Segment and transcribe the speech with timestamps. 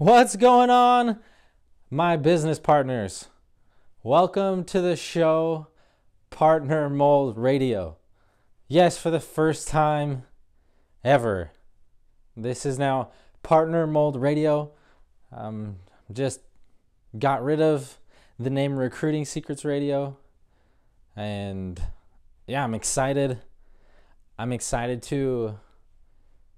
[0.00, 1.18] What's going on,
[1.90, 3.28] my business partners?
[4.02, 5.66] Welcome to the show,
[6.30, 7.98] Partner Mold Radio.
[8.66, 10.22] Yes, for the first time
[11.04, 11.50] ever,
[12.34, 13.10] this is now
[13.42, 14.70] Partner Mold Radio.
[15.32, 15.76] Um,
[16.10, 16.40] just
[17.18, 17.98] got rid of
[18.38, 20.16] the name Recruiting Secrets Radio,
[21.14, 21.78] and
[22.46, 23.42] yeah, I'm excited.
[24.38, 25.58] I'm excited to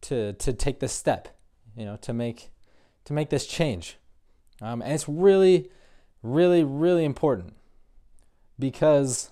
[0.03, 1.37] to to take this step,
[1.77, 2.53] you know, to make
[3.05, 3.99] to make this change.
[4.61, 5.71] Um, and it's really,
[6.23, 7.55] really, really important
[8.59, 9.31] because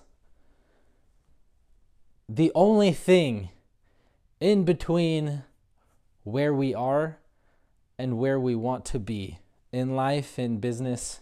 [2.27, 3.49] the only thing
[4.39, 5.43] in between
[6.23, 7.17] where we are
[7.97, 9.39] and where we want to be
[9.71, 11.21] in life in business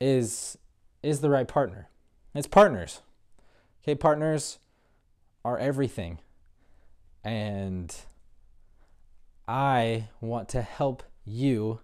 [0.00, 0.58] is
[1.02, 1.88] is the right partner.
[2.34, 3.02] It's partners.
[3.82, 4.58] Okay, partners
[5.44, 6.18] are everything.
[7.22, 7.94] And
[9.46, 11.80] I want to help you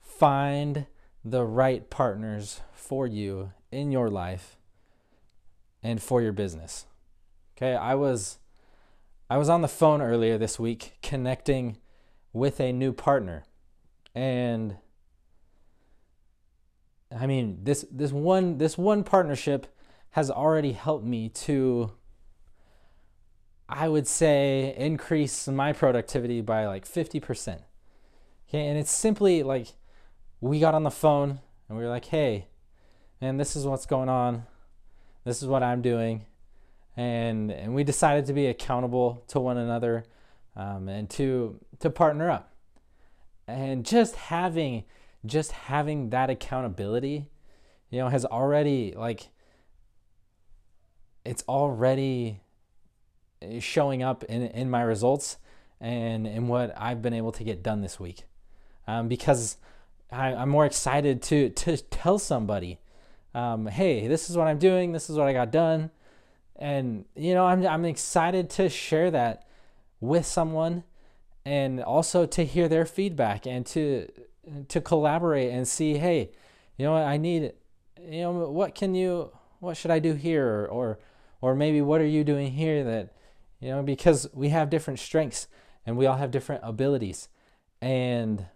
[0.00, 0.86] find
[1.24, 4.56] the right partners for you in your life
[5.82, 6.86] and for your business.
[7.56, 8.38] Okay, I was
[9.28, 11.78] I was on the phone earlier this week connecting
[12.32, 13.44] with a new partner.
[14.14, 14.76] And
[17.16, 19.66] I mean, this this one this one partnership
[20.10, 21.92] has already helped me to
[23.68, 27.60] I would say increase my productivity by like 50%.
[28.50, 29.68] Okay, and it's simply like
[30.40, 32.48] we got on the phone and we were like, hey,
[33.20, 34.44] man, this is what's going on.
[35.24, 36.26] This is what I'm doing.
[36.96, 40.04] And, and we decided to be accountable to one another
[40.56, 42.52] um, and to, to partner up.
[43.46, 44.82] And just having
[45.26, 47.28] just having that accountability,
[47.90, 49.28] you know, has already like
[51.24, 52.40] it's already
[53.60, 55.36] showing up in, in my results
[55.80, 58.24] and in what I've been able to get done this week
[58.90, 59.56] um, because
[60.10, 62.80] I, am more excited to to tell somebody,
[63.34, 65.90] um, hey, this is what I'm doing, this is what I got done,
[66.56, 69.46] and you know I'm I'm excited to share that
[70.00, 70.84] with someone,
[71.44, 74.08] and also to hear their feedback and to
[74.68, 76.32] to collaborate and see, hey,
[76.76, 77.52] you know what I need,
[78.00, 79.30] you know what can you
[79.60, 80.66] what should I do here?
[80.70, 80.98] Or
[81.40, 83.14] or maybe what are you doing here that
[83.60, 85.46] you know because we have different strengths
[85.86, 87.28] and we all have different abilities.
[87.82, 88.46] And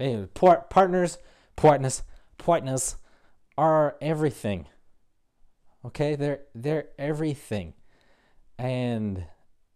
[0.00, 1.18] Anyway, partners,
[1.56, 2.02] partners,
[2.36, 2.96] partners
[3.56, 4.66] are everything.
[5.84, 7.74] Okay, they're they're everything,
[8.58, 9.24] and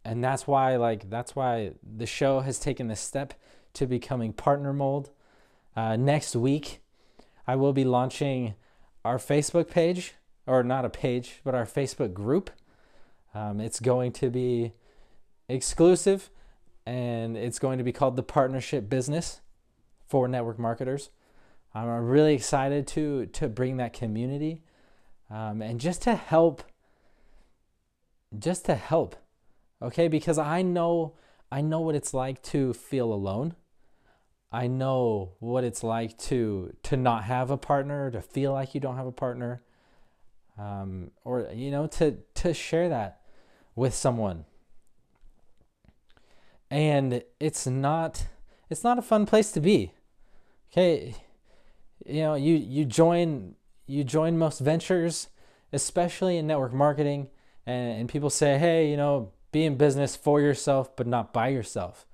[0.05, 3.35] and that's why like that's why the show has taken this step
[3.75, 5.11] to becoming partner mold.
[5.75, 6.81] Uh, next week,
[7.47, 8.55] I will be launching
[9.05, 10.15] our Facebook page,
[10.47, 12.51] or not a page, but our Facebook group.
[13.35, 14.73] Um, it's going to be
[15.49, 16.31] exclusive,
[16.87, 19.41] and it's going to be called the Partnership Business
[20.13, 21.09] for network marketers.
[21.75, 24.63] I'm really excited to to bring that community
[25.31, 26.63] um, and just to help,
[28.39, 29.17] just to help,
[29.81, 30.09] okay?
[30.09, 31.15] Because I know
[31.51, 33.55] I know what it's like to feel alone.
[34.53, 38.83] I know what it's like to to not have a partner, to feel like you
[38.83, 39.63] don't have a partner,
[40.59, 43.23] um, or you know, to to share that
[43.75, 44.45] with someone.
[46.71, 48.27] And it's not
[48.69, 49.93] it's not a fun place to be
[50.73, 51.15] okay,
[52.07, 53.55] you know, you you join
[53.87, 55.29] you join most ventures,
[55.73, 57.29] especially in network marketing,
[57.67, 61.49] and, and people say, hey, you know, be in business for yourself, but not by
[61.49, 62.07] yourself.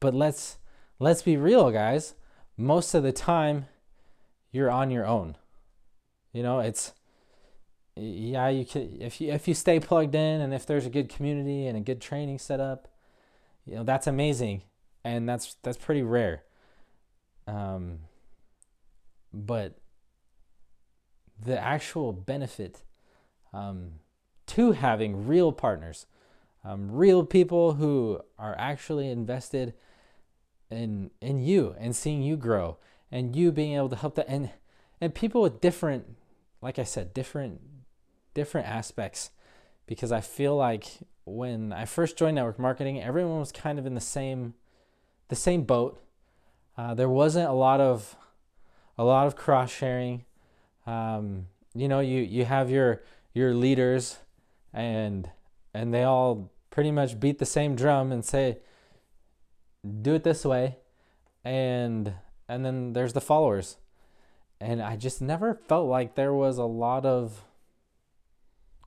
[0.00, 0.58] But let's
[0.98, 2.14] let's be real, guys.
[2.56, 3.66] Most of the time,
[4.52, 5.36] you're on your own.
[6.32, 6.92] You know, it's
[7.96, 11.08] yeah, you can if you if you stay plugged in and if there's a good
[11.08, 12.88] community and a good training set up,
[13.66, 14.62] you know, that's amazing.
[15.04, 16.44] And that's that's pretty rare.
[17.46, 18.00] Um,
[19.32, 19.78] but
[21.42, 22.82] the actual benefit
[23.52, 23.92] um,
[24.46, 26.06] to having real partners,
[26.64, 29.74] um, real people who are actually invested
[30.70, 32.78] in in you and seeing you grow
[33.12, 34.50] and you being able to help that and
[35.00, 36.16] and people with different
[36.62, 37.60] like I said different
[38.32, 39.30] different aspects.
[39.86, 40.86] Because I feel like
[41.24, 44.54] when I first joined network marketing everyone was kind of in the same
[45.28, 46.02] the same boat
[46.76, 48.16] uh, there wasn't a lot of
[48.98, 50.24] a lot of cross sharing.
[50.86, 54.18] Um, you know, you you have your your leaders,
[54.72, 55.30] and
[55.72, 58.58] and they all pretty much beat the same drum and say,
[60.02, 60.78] "Do it this way,"
[61.44, 62.14] and
[62.48, 63.76] and then there's the followers,
[64.60, 67.44] and I just never felt like there was a lot of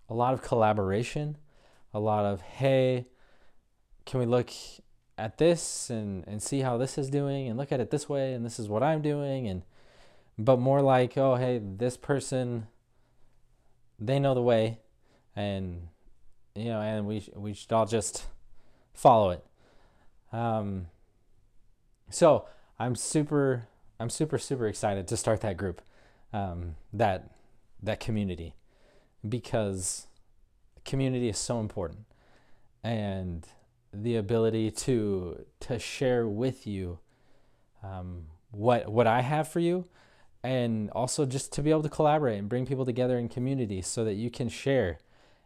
[0.10, 1.38] a lot of collaboration,
[1.94, 3.08] a lot of hey,
[4.06, 4.50] can we look
[5.18, 8.34] at this and and see how this is doing and look at it this way
[8.34, 9.64] and this is what I'm doing and
[10.38, 12.68] but more like oh hey this person
[14.00, 14.80] they know the way
[15.36, 15.88] and
[16.56, 18.26] you know and we we should all just
[18.94, 19.46] follow it.
[20.32, 20.88] Um
[22.10, 22.46] so
[22.80, 23.68] I'm super
[24.00, 25.82] I'm super super excited to start that group
[26.32, 27.32] um that
[27.82, 28.54] that community
[29.28, 30.08] because
[30.88, 32.06] community is so important.
[32.84, 33.48] And
[34.02, 37.00] the ability to to share with you
[37.84, 39.86] um, what what I have for you,
[40.44, 44.04] and also just to be able to collaborate and bring people together in community so
[44.06, 45.00] that you can share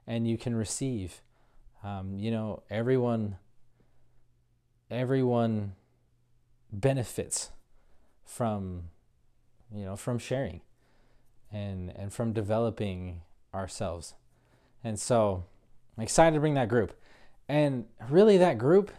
[0.07, 1.21] and you can receive.
[1.83, 3.38] Um, you know, everyone
[4.89, 5.74] everyone
[6.71, 7.51] benefits
[8.25, 8.83] from
[9.74, 10.62] you know from sharing
[11.51, 13.21] and and from developing
[13.53, 14.15] ourselves.
[14.83, 15.45] And so
[15.98, 16.94] I'm excited to bring that group
[17.47, 18.91] and really that group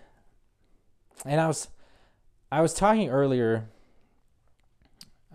[1.24, 1.68] and i was
[2.50, 3.68] i was talking earlier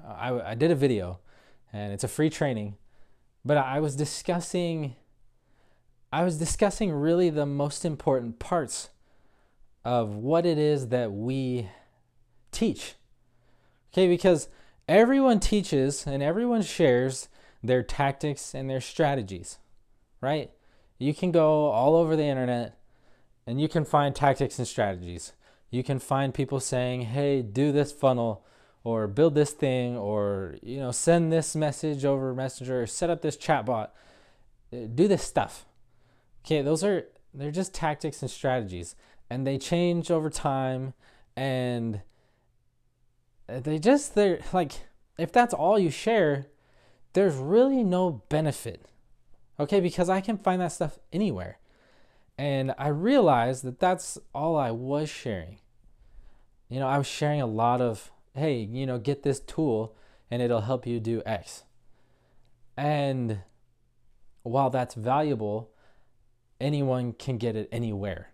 [0.06, 1.20] uh, I, I did a video
[1.74, 2.76] and it's a free training
[3.44, 4.96] but i was discussing
[6.12, 8.90] i was discussing really the most important parts
[9.86, 11.70] of what it is that we
[12.52, 12.96] teach.
[13.94, 14.50] Okay because
[14.88, 17.30] everyone teaches and everyone shares
[17.64, 19.60] their tactics and their strategies
[20.22, 20.52] right?
[20.98, 22.77] You can go all over the internet
[23.48, 25.32] and you can find tactics and strategies.
[25.72, 28.46] You can find people saying, "Hey, do this funnel
[28.84, 33.22] or build this thing or you know, send this message over Messenger or set up
[33.22, 33.90] this chatbot.
[34.74, 35.66] Uh, do this stuff."
[36.46, 38.96] Okay, those are they're just tactics and strategies
[39.30, 40.94] and they change over time
[41.36, 42.02] and
[43.48, 44.74] they just they're like
[45.18, 46.48] if that's all you share,
[47.14, 48.86] there's really no benefit.
[49.60, 51.58] Okay, because I can find that stuff anywhere.
[52.38, 55.60] And I realized that that's all I was sharing.
[56.70, 59.96] You know, I was sharing a lot of, hey, you know, get this tool
[60.30, 61.64] and it'll help you do X.
[62.76, 63.40] And
[64.44, 65.72] while that's valuable,
[66.62, 68.30] anyone can get it anywhere.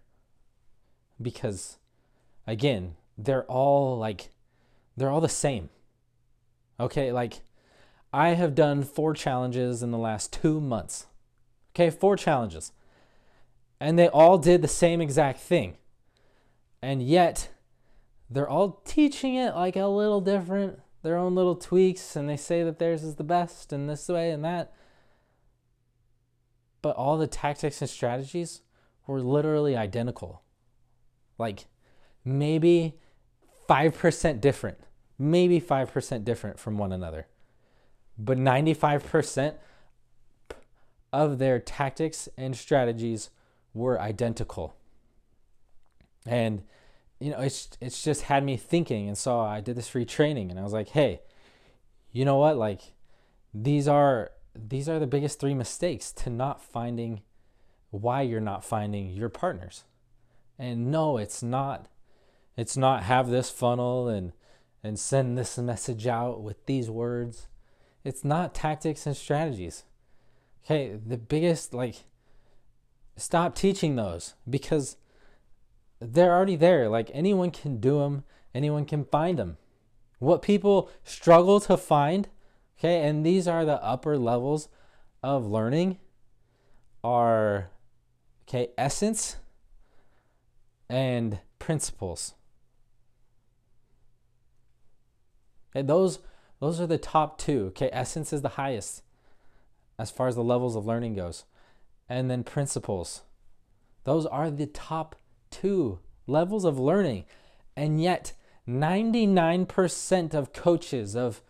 [1.21, 1.77] Because
[2.45, 4.31] again, they're all like,
[4.97, 5.69] they're all the same.
[6.79, 7.41] Okay, like
[8.11, 11.05] I have done four challenges in the last two months.
[11.73, 12.73] Okay, four challenges
[13.83, 15.75] and they all did the same exact thing.
[16.81, 17.49] And yet,
[18.29, 22.63] they're all teaching it like a little different, their own little tweaks, and they say
[22.63, 24.73] that theirs is the best and this way and that.
[26.81, 28.61] But all the tactics and strategies
[29.05, 30.43] were literally identical.
[31.37, 31.65] Like
[32.23, 33.01] maybe
[33.67, 34.77] 5% different,
[35.19, 37.27] maybe 5% different from one another.
[38.17, 39.55] But 95%
[41.11, 43.29] of their tactics and strategies
[43.73, 44.75] were identical.
[46.25, 46.63] And
[47.19, 50.51] you know, it's it's just had me thinking and so I did this free training
[50.51, 51.21] and I was like, "Hey,
[52.11, 52.57] you know what?
[52.57, 52.93] Like
[53.53, 57.21] these are these are the biggest three mistakes to not finding
[57.91, 59.83] why you're not finding your partners."
[60.59, 61.87] And no, it's not
[62.55, 64.33] it's not have this funnel and
[64.83, 67.47] and send this message out with these words.
[68.03, 69.83] It's not tactics and strategies.
[70.65, 72.03] Okay, the biggest like
[73.15, 74.97] stop teaching those because
[75.99, 76.89] they're already there.
[76.89, 78.23] Like anyone can do them,
[78.53, 79.57] anyone can find them.
[80.19, 82.29] What people struggle to find,
[82.79, 84.69] okay, and these are the upper levels
[85.21, 85.99] of learning,
[87.03, 87.69] are
[88.47, 89.37] okay, essence
[90.89, 92.35] and principles.
[95.75, 96.19] Okay, those
[96.59, 97.65] those are the top two.
[97.67, 99.03] Okay, essence is the highest
[99.99, 101.45] as far as the levels of learning goes
[102.13, 103.23] and then principles.
[104.03, 105.15] Those are the top
[105.49, 107.25] two levels of learning.
[107.75, 108.33] And yet,
[108.67, 111.41] 99% of coaches, of,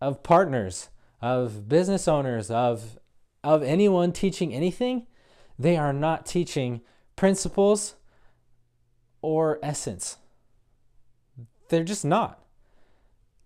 [0.00, 0.88] of partners,
[1.22, 2.98] of business owners, of,
[3.44, 5.06] of anyone teaching anything,
[5.56, 6.80] they are not teaching
[7.14, 7.94] principles
[9.22, 10.16] or essence.
[11.68, 12.44] They're just not.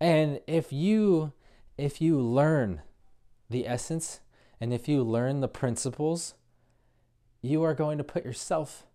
[0.01, 1.35] And if you
[1.77, 2.83] if you learn
[3.49, 4.21] the essence
[4.61, 6.35] and if you learn the principles,
[7.41, 8.87] you are going to put yourself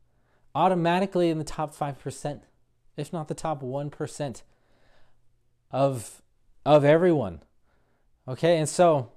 [0.53, 2.41] automatically in the top 5%,
[2.95, 4.41] if not the top 1%
[5.71, 6.21] of
[6.65, 7.41] of everyone.
[8.27, 8.57] Okay?
[8.57, 9.11] And so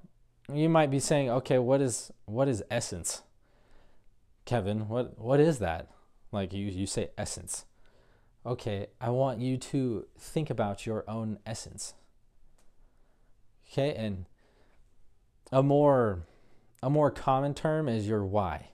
[0.53, 3.23] you might be saying, "Okay, what is what is essence?"
[4.45, 5.89] Kevin, what what is that?
[6.33, 7.65] Like you you say essence.
[8.45, 11.95] Okay, I want you to think about your own essence.
[13.71, 13.95] Okay?
[13.95, 14.25] And
[15.53, 16.23] a more
[16.83, 18.71] a more common term is your why.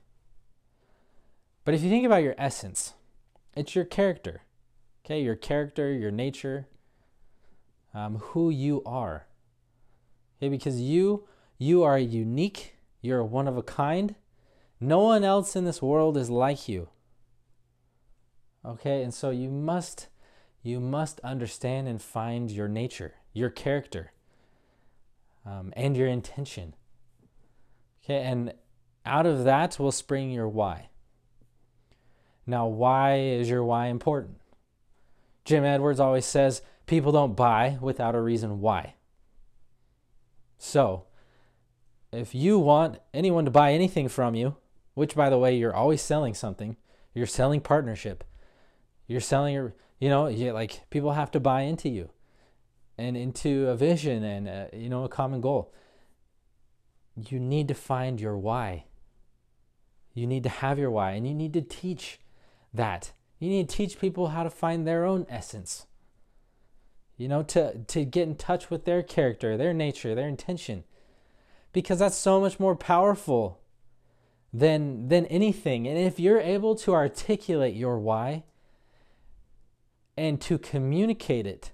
[1.65, 2.95] But if you think about your essence,
[3.57, 4.43] It's your character.
[5.05, 6.67] Okay, your character, your nature,
[7.93, 9.27] um, who you are.
[10.39, 11.27] Okay, because you
[11.59, 14.17] you are unique, you're one of a kind.
[14.81, 16.89] No one else in this world is like you.
[18.65, 20.09] Okay, and so you must
[20.63, 24.13] you must understand and find your nature, your character,
[25.47, 26.75] um, and your intention.
[28.05, 28.53] Okay, and
[29.07, 30.89] out of that will spring your why.
[32.47, 34.41] Now, why is your why important?
[35.45, 38.95] Jim Edwards always says people don't buy without a reason why.
[40.59, 41.05] So,
[42.13, 44.57] if you want anyone to buy anything from you,
[44.95, 46.77] which by the way, you're always selling something,
[47.15, 48.25] you're selling partnership,
[49.07, 52.11] you're selling your, you know, like people have to buy into you
[52.97, 55.73] and into a vision and, uh, you know, a common goal.
[57.17, 58.85] You need to find your why.
[60.15, 62.21] You need to have your why and you need to teach
[62.73, 63.13] that.
[63.39, 65.87] You need to teach people how to find their own essence.
[67.17, 70.85] You know, to, to get in touch with their character, their nature, their intention.
[71.73, 73.61] Because that's so much more powerful
[74.53, 75.89] than than anything.
[75.89, 78.45] And if you're able to articulate your why
[80.17, 81.73] and to communicate it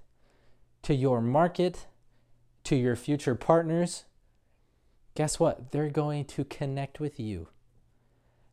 [0.81, 1.85] to your market,
[2.63, 4.05] to your future partners,
[5.15, 5.71] guess what?
[5.71, 7.47] They're going to connect with you.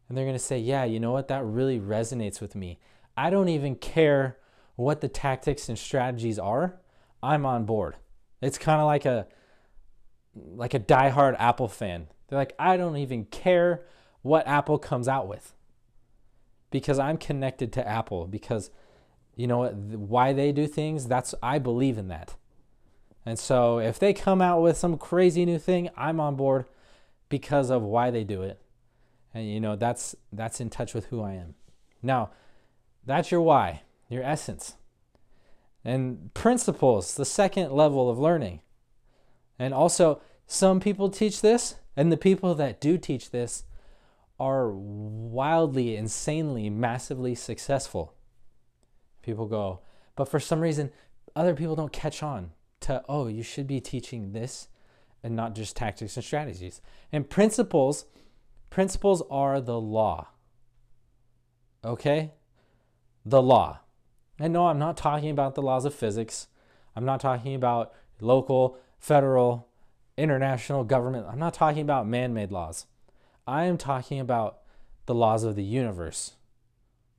[0.09, 1.29] And they're going to say, yeah, you know what?
[1.29, 2.79] That really resonates with me.
[3.17, 4.39] I don't even care
[4.77, 6.81] what the tactics and strategies are.
[7.23, 7.97] I'm on board.
[8.41, 9.27] It's kind of like a
[10.35, 12.07] like a diehard Apple fan.
[12.29, 13.85] They're like, I don't even care
[14.23, 15.55] what Apple comes out with
[16.71, 18.71] because I'm connected to Apple because
[19.35, 22.37] you know what why they do things that's I believe in that.
[23.27, 26.67] And so if they come out with some crazy new thing, I'm on board
[27.29, 28.61] because of why they do it
[29.35, 31.55] and you know that's that's in touch with who I am.
[32.03, 32.31] Now,
[33.05, 34.77] that's your why, your essence.
[35.85, 38.61] And principles, the second level of learning.
[39.59, 43.65] And also, some people teach this, and the people that do teach this
[44.39, 48.15] are wildly, insanely, massively successful.
[49.23, 49.81] People go,
[50.15, 50.93] but for some reason,
[51.35, 54.69] other people don't catch on to, oh, you should be teaching this
[55.23, 56.81] and not just tactics and strategies.
[57.13, 58.07] And principles
[58.71, 60.29] Principles are the law.
[61.85, 62.33] Okay?
[63.25, 63.81] The law.
[64.39, 66.49] And no, I'm not talking about the laws of physics.
[66.95, 69.69] I'm not talking about local, federal,
[70.17, 71.27] international government.
[71.31, 72.87] I'm not talking about man made laws.
[73.47, 74.59] I am talking about
[75.07, 76.35] the laws of the universe,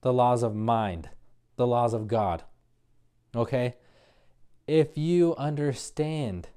[0.01, 1.09] the laws of mind,
[1.55, 2.43] the laws of God.
[3.35, 3.75] Okay?
[4.69, 6.49] If you understand,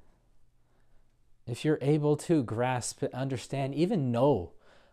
[1.47, 4.51] if you're able to grasp, understand, even know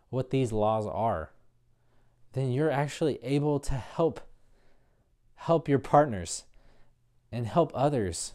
[0.08, 1.30] what these laws are,
[2.32, 4.22] then you're actually able to help
[5.34, 6.44] help your partners
[7.30, 8.32] and help others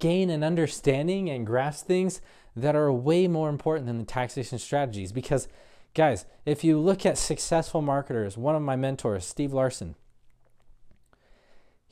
[0.00, 2.20] gain an understanding and grasp things
[2.56, 5.12] that are way more important than the taxation strategies.
[5.12, 5.46] Because
[5.94, 9.94] guys if you look at successful marketers one of my mentors steve larsen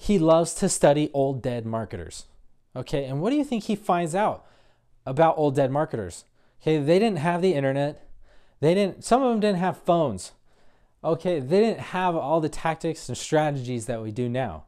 [0.01, 2.27] he loves to study old dead marketers
[2.75, 4.47] okay and what do you think he finds out
[5.05, 6.25] about old dead marketers
[6.63, 8.07] okay they didn't have the internet
[8.61, 10.33] they didn't, some of them didn't have phones.
[11.03, 14.65] Okay, they didn't have all the tactics and strategies that we do now.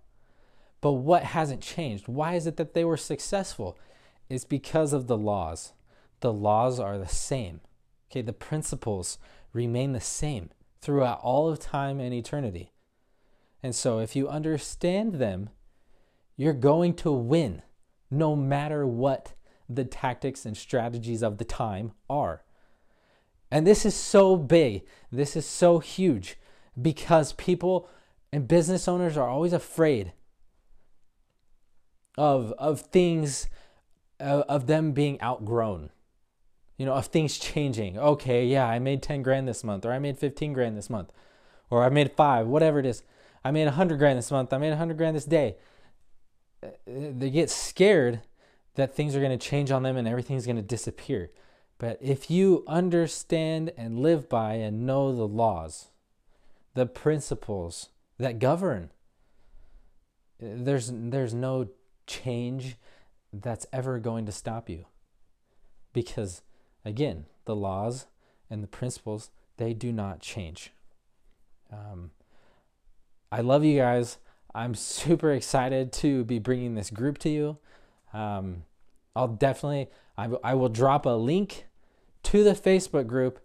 [0.80, 2.08] But what hasn't changed?
[2.08, 3.78] Why is it that they were successful?
[4.30, 5.74] It's because of the laws.
[6.20, 7.60] The laws are the same.
[8.10, 9.18] Okay, the principles
[9.52, 12.72] remain the same throughout all of time and eternity.
[13.62, 15.50] And so if you understand them,
[16.36, 17.62] you're going to win
[18.10, 19.34] no matter what
[19.68, 22.42] the tactics and strategies of the time are.
[23.50, 24.84] And this is so big.
[25.10, 26.38] This is so huge
[26.80, 27.88] because people
[28.32, 30.12] and business owners are always afraid
[32.16, 33.48] of of things
[34.20, 35.90] uh, of them being outgrown.
[36.78, 37.98] You know, of things changing.
[37.98, 41.12] Okay, yeah, I made 10 grand this month or I made 15 grand this month
[41.70, 43.02] or I made 5, whatever it is.
[43.44, 44.52] I made a 100 grand this month.
[44.52, 45.56] I made a 100 grand this day.
[46.62, 48.20] Uh, they get scared
[48.74, 51.30] that things are going to change on them and everything's going to disappear.
[51.78, 55.88] But if you understand and live by and know the laws,
[56.74, 58.90] the principles that govern,
[60.40, 61.68] there's, there's no
[62.06, 62.76] change
[63.32, 64.86] that's ever going to stop you.
[65.92, 66.42] Because,
[66.84, 68.06] again, the laws
[68.48, 70.72] and the principles, they do not change.
[71.70, 72.12] Um,
[73.32, 74.18] I love you guys.
[74.54, 77.58] I'm super excited to be bringing this group to you.
[78.12, 78.64] Um,
[79.16, 81.66] I'll definitely, I, I will drop a link
[82.24, 83.40] to the Facebook group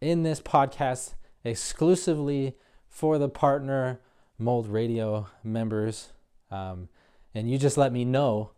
[0.00, 2.56] in this podcast exclusively
[2.88, 4.00] for the partner
[4.38, 6.12] mold radio members
[6.50, 6.88] um,
[7.34, 8.50] and you just let me know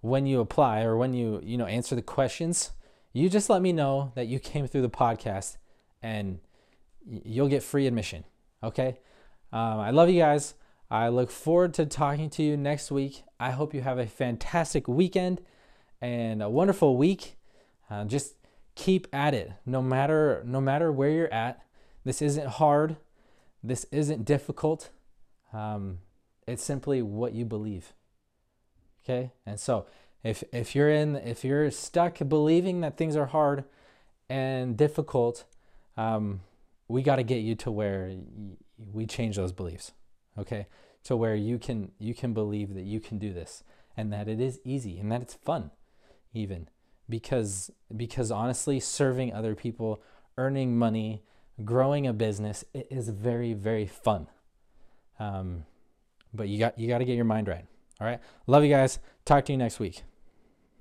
[0.00, 2.72] when you apply or when you you know answer the questions
[3.12, 5.56] you just let me know that you came through the podcast
[6.02, 6.38] and
[7.06, 8.24] you'll get free admission
[8.62, 8.98] okay
[9.54, 10.54] um, i love you guys.
[10.90, 13.24] I look forward to talking to you next week.
[13.40, 15.40] I hope you have a fantastic weekend
[16.00, 17.36] and a wonderful week.
[17.90, 18.34] Uh, just
[18.74, 19.52] keep at it.
[19.64, 21.64] No matter no matter where you're at
[22.04, 22.96] this isn't hard.
[23.62, 24.90] This isn't difficult.
[25.52, 26.00] Um,
[26.46, 27.94] it's simply what you believe.
[29.02, 29.32] Okay?
[29.46, 29.86] And so
[30.22, 33.64] if if you're in if you're stuck believing that things are hard
[34.28, 35.44] and difficult,
[35.96, 36.40] um,
[36.88, 38.14] we got to get you to where
[38.78, 39.92] we change those beliefs.
[40.38, 40.66] Okay?
[41.04, 43.62] To where you can you can believe that you can do this
[43.96, 45.70] and that it is easy and that it's fun
[46.32, 46.68] even
[47.08, 50.02] because because honestly serving other people,
[50.38, 51.22] earning money,
[51.64, 54.28] growing a business it is very very fun.
[55.18, 55.66] Um,
[56.32, 57.66] but you got you got to get your mind right.
[58.00, 58.20] All right.
[58.46, 58.98] Love you guys.
[59.24, 60.02] Talk to you next week.